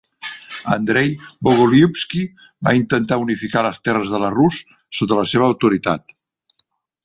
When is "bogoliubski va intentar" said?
1.47-3.19